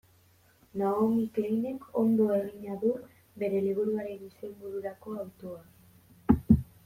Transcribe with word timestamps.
Naomi 0.77 1.25
Kleinek 1.35 1.81
ondo 2.01 2.27
egina 2.39 2.77
du 2.85 2.91
bere 3.43 3.61
liburuaren 3.67 4.25
izenbururako 4.29 5.17
hautua. 5.19 5.61